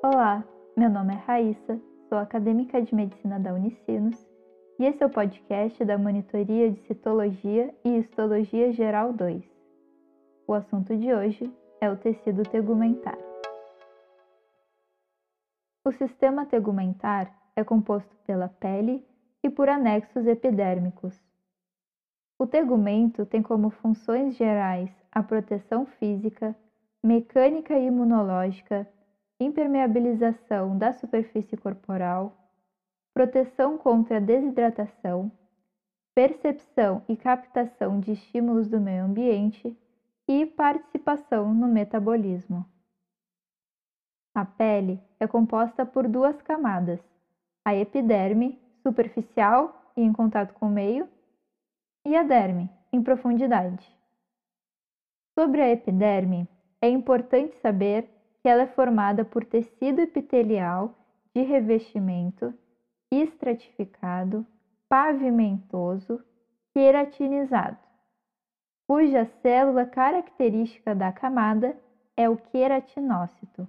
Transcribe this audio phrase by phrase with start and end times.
[0.00, 0.44] Olá,
[0.76, 4.14] meu nome é Raíssa, sou acadêmica de medicina da Unicinos
[4.78, 9.42] e esse é o podcast da Monitoria de Citologia e Histologia Geral 2.
[10.46, 13.18] O assunto de hoje é o tecido tegumentar.
[15.84, 19.04] O sistema tegumentar é composto pela pele
[19.42, 21.20] e por anexos epidérmicos.
[22.38, 26.54] O tegumento tem como funções gerais a proteção física,
[27.02, 28.88] mecânica e imunológica,
[29.40, 32.36] impermeabilização da superfície corporal,
[33.14, 35.30] proteção contra a desidratação,
[36.14, 39.76] percepção e captação de estímulos do meio ambiente
[40.26, 42.66] e participação no metabolismo.
[44.34, 47.00] A pele é composta por duas camadas:
[47.64, 51.08] a epiderme, superficial e em contato com o meio,
[52.04, 53.86] e a derme, em profundidade.
[55.38, 56.48] Sobre a epiderme,
[56.80, 58.08] é importante saber
[58.42, 60.94] que ela é formada por tecido epitelial
[61.34, 62.54] de revestimento
[63.10, 64.46] estratificado,
[64.88, 66.22] pavimentoso,
[66.74, 67.78] queratinizado,
[68.86, 71.76] cuja célula característica da camada
[72.16, 73.68] é o queratinócito.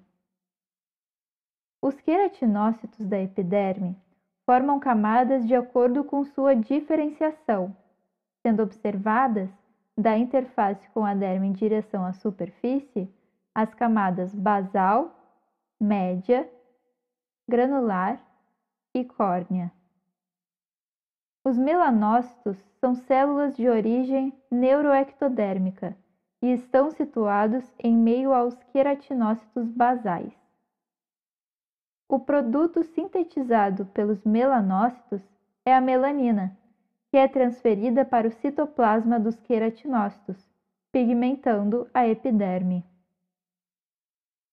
[1.81, 3.95] Os queratinócitos da epiderme
[4.45, 7.75] formam camadas de acordo com sua diferenciação,
[8.41, 9.49] sendo observadas
[9.97, 13.07] da interface com a derme em direção à superfície
[13.53, 15.15] as camadas basal,
[15.79, 16.49] média,
[17.47, 18.21] granular
[18.93, 19.71] e córnea.
[21.43, 25.97] Os melanócitos são células de origem neuroectodérmica
[26.41, 30.33] e estão situados em meio aos queratinócitos basais.
[32.07, 35.21] O produto sintetizado pelos melanócitos
[35.65, 36.57] é a melanina,
[37.09, 40.47] que é transferida para o citoplasma dos queratinócitos,
[40.91, 42.85] pigmentando a epiderme.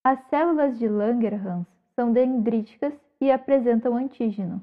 [0.09, 4.63] As células de Langerhans são dendríticas e apresentam antígeno.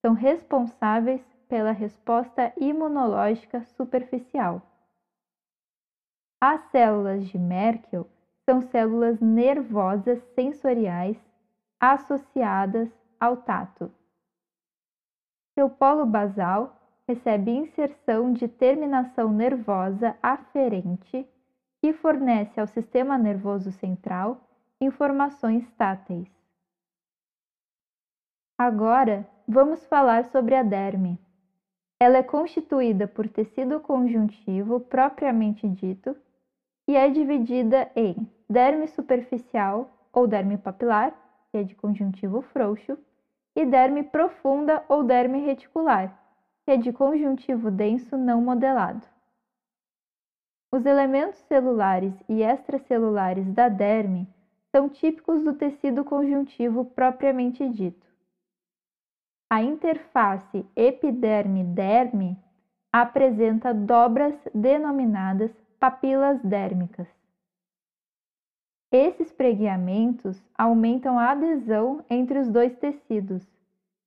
[0.00, 4.60] São responsáveis pela resposta imunológica superficial.
[6.40, 8.08] As células de Merkel
[8.44, 11.16] são células nervosas sensoriais
[11.78, 12.90] associadas
[13.20, 13.88] ao tato.
[15.54, 16.76] Seu polo basal
[17.06, 21.24] recebe inserção de terminação nervosa aferente
[21.80, 24.48] que fornece ao sistema nervoso central
[24.82, 26.28] informações táteis.
[28.58, 31.18] Agora, vamos falar sobre a derme.
[32.00, 36.16] Ela é constituída por tecido conjuntivo propriamente dito
[36.88, 41.12] e é dividida em derme superficial ou derme papilar,
[41.50, 42.98] que é de conjuntivo frouxo,
[43.54, 46.18] e derme profunda ou derme reticular,
[46.64, 49.06] que é de conjuntivo denso não modelado.
[50.72, 54.26] Os elementos celulares e extracelulares da derme
[54.74, 58.06] são típicos do tecido conjuntivo propriamente dito.
[59.50, 62.38] A interface epiderme-derme
[62.90, 67.06] apresenta dobras denominadas papilas dérmicas.
[68.90, 73.46] Esses pregueamentos aumentam a adesão entre os dois tecidos,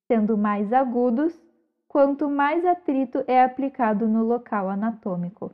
[0.08, 1.40] sendo mais agudos
[1.88, 5.54] quanto mais atrito é aplicado no local anatômico.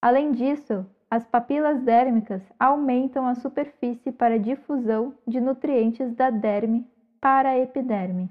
[0.00, 6.86] Além disso, as papilas dérmicas aumentam a superfície para difusão de nutrientes da derme
[7.20, 8.30] para a epiderme.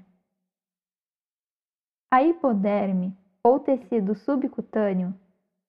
[2.10, 5.14] A hipoderme, ou tecido subcutâneo,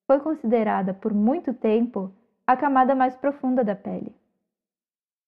[0.05, 2.13] foi considerada por muito tempo
[2.45, 4.15] a camada mais profunda da pele.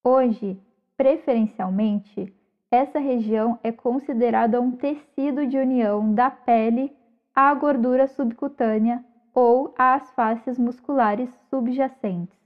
[0.04, 0.60] Hoje,
[0.96, 2.34] preferencialmente,
[2.70, 6.96] essa região é considerada um tecido de união da pele
[7.34, 9.04] à gordura subcutânea
[9.34, 12.38] ou às faces musculares subjacentes.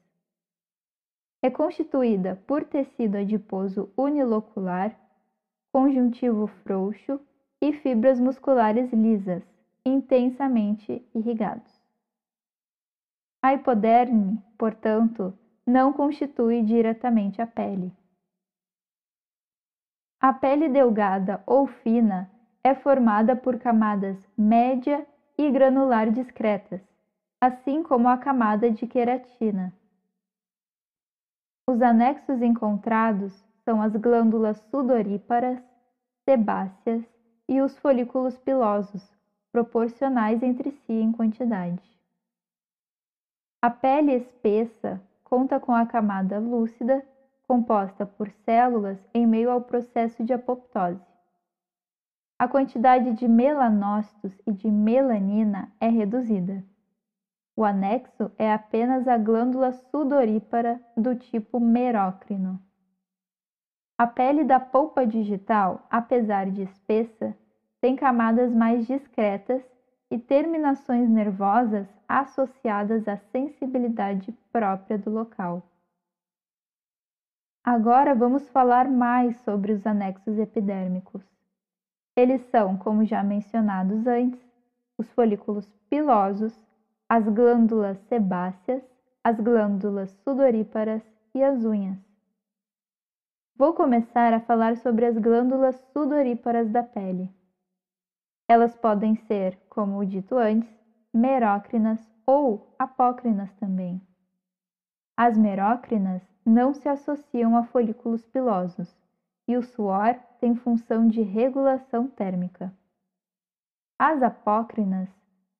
[1.42, 4.98] É constituída por tecido adiposo unilocular,
[5.72, 7.20] conjuntivo frouxo
[7.60, 9.42] e fibras musculares lisas,
[9.84, 11.72] intensamente irrigados.
[13.42, 17.92] A hipoderme, portanto, não constitui diretamente a pele.
[20.18, 22.30] A pele delgada ou fina
[22.62, 26.80] é formada por camadas média e granular discretas,
[27.40, 29.72] assim como a camada de queratina.
[31.68, 33.32] Os anexos encontrados
[33.64, 35.58] são as glândulas sudoríparas,
[36.24, 37.02] sebáceas
[37.48, 39.02] e os folículos pilosos,
[39.50, 41.82] proporcionais entre si em quantidade.
[43.62, 47.04] A pele espessa conta com a camada lúcida,
[47.48, 51.13] composta por células em meio ao processo de apoptose.
[52.44, 56.62] A quantidade de melanócitos e de melanina é reduzida.
[57.56, 62.60] O anexo é apenas a glândula sudorípara do tipo merócrino.
[63.96, 67.34] A pele da polpa digital, apesar de espessa,
[67.80, 69.62] tem camadas mais discretas
[70.10, 75.62] e terminações nervosas associadas à sensibilidade própria do local.
[77.64, 81.24] Agora vamos falar mais sobre os anexos epidérmicos.
[82.16, 84.40] Eles são, como já mencionados antes,
[84.96, 86.54] os folículos pilosos,
[87.08, 88.82] as glândulas sebáceas,
[89.22, 91.02] as glândulas sudoríparas
[91.34, 91.98] e as unhas.
[93.56, 97.30] Vou começar a falar sobre as glândulas sudoríparas da pele.
[98.48, 100.70] Elas podem ser, como dito antes,
[101.12, 104.00] merócrinas ou apócrinas também.
[105.16, 108.94] As merócrinas não se associam a folículos pilosos
[109.46, 112.70] e o suor tem função de regulação térmica.
[113.98, 115.08] As apócrinas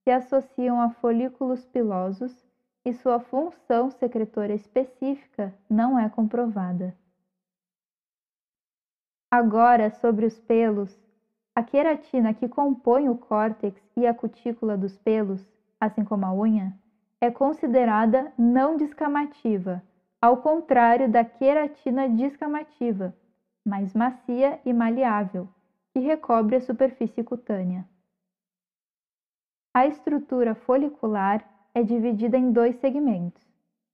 [0.02, 2.44] se associam a folículos pilosos
[2.84, 6.94] e sua função secretora específica não é comprovada.
[9.30, 10.94] Agora, sobre os pelos,
[11.54, 15.50] a queratina que compõe o córtex e a cutícula dos pelos,
[15.80, 16.78] assim como a unha,
[17.22, 19.82] é considerada não descamativa,
[20.20, 23.14] ao contrário da queratina descamativa,
[23.64, 25.48] mais macia e maleável,
[25.92, 27.88] que recobre a superfície cutânea.
[29.72, 31.44] A estrutura folicular
[31.74, 33.42] é dividida em dois segmentos: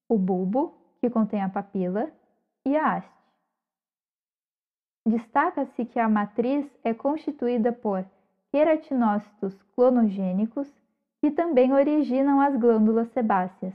[0.08, 2.12] o bulbo, que contém a papila,
[2.66, 3.20] e a haste.
[5.06, 8.04] Destaca-se que a matriz é constituída por
[8.50, 10.68] queratinócitos clonogênicos,
[11.20, 13.74] que também originam as glândulas sebáceas.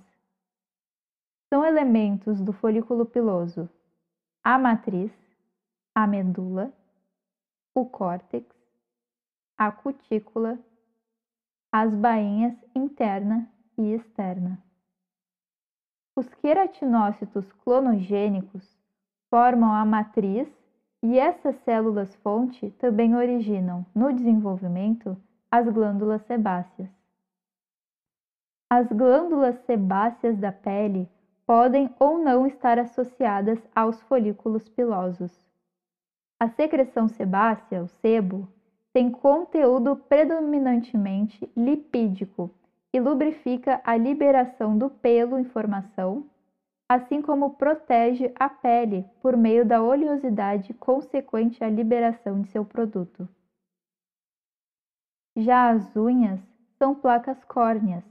[1.51, 3.69] São elementos do folículo piloso
[4.45, 5.11] a matriz,
[5.97, 6.73] a medula,
[7.73, 8.45] o córtex,
[9.57, 10.59] a cutícula,
[11.71, 14.61] as bainhas interna e externa.
[16.13, 18.77] Os queratinócitos clonogênicos
[19.29, 20.49] formam a matriz
[21.01, 25.15] e essas células-fonte também originam, no desenvolvimento,
[25.49, 26.89] as glândulas sebáceas.
[28.69, 31.09] As glândulas sebáceas da pele
[31.45, 35.45] podem ou não estar associadas aos folículos pilosos.
[36.39, 38.47] A secreção sebácea, o sebo,
[38.93, 42.51] tem conteúdo predominantemente lipídico
[42.93, 46.29] e lubrifica a liberação do pelo em formação
[46.87, 53.27] assim como protege a pele por meio da oleosidade consequente à liberação de seu produto.
[55.35, 56.39] Já as unhas
[56.77, 58.03] são placas córneas,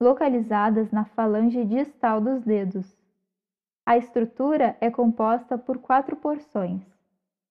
[0.00, 2.96] localizadas na falange distal dos dedos.
[3.84, 6.82] A estrutura é composta por quatro porções: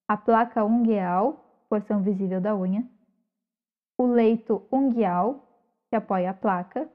[0.09, 2.83] a placa ungueal, porção visível da unha,
[3.95, 5.47] o leito ungueal,
[5.87, 6.89] que apoia a placa,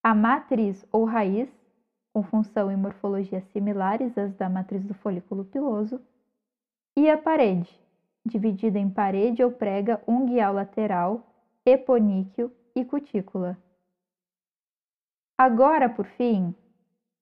[0.00, 1.50] a matriz ou raiz,
[2.12, 6.00] com função e morfologia similares às da matriz do folículo piloso,
[6.96, 7.68] e a parede,
[8.24, 11.26] dividida em parede ou prega unguial lateral,
[11.66, 13.58] eponíqueo e cutícula.
[15.36, 16.54] Agora, por fim,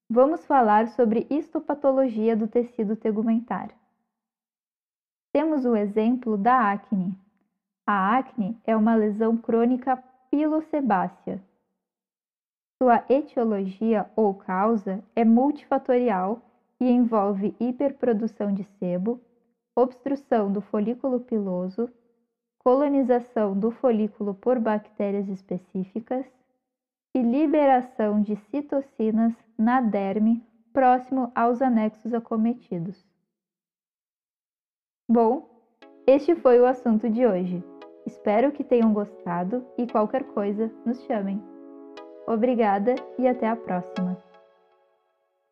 [0.07, 3.73] vamos falar sobre histopatologia do tecido tegumentar.
[5.33, 7.13] Temos o exemplo da acne.
[7.85, 10.01] A acne é uma lesão crônica
[10.31, 11.41] pilosebácea,
[12.83, 16.41] sua etiologia ou causa é multifatorial
[16.81, 19.21] e envolve hiperprodução de sebo,
[19.73, 21.89] obstrução do folículo piloso,
[22.59, 26.25] colonização do folículo por bactérias específicas
[27.15, 33.12] e liberação de citocinas na derme próximo aos anexos acometidos.
[35.07, 35.49] Bom,
[36.07, 37.61] este foi o assunto de hoje.
[38.05, 41.43] Espero que tenham gostado e qualquer coisa nos chamem.
[42.25, 44.32] Obrigada e até a próxima!